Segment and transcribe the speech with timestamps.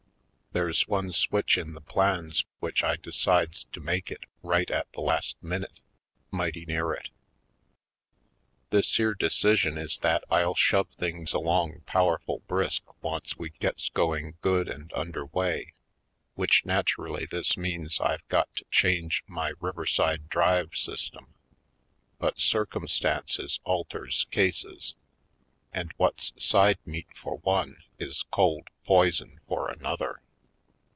[0.53, 4.99] There's one switch in the plans, which I decides to make it right at the
[4.99, 5.79] last minute,
[6.29, 7.07] mighty near it.
[8.69, 13.87] This here decision is that I'll shove things along pow erful brisk once we gets
[13.87, 15.71] going good and under Way;
[16.35, 21.33] which naturally this means I've got to change my Riverside Drive system.
[22.19, 24.95] But circumstances alters cases
[25.71, 30.19] and what's side meat for one is cold poison for another.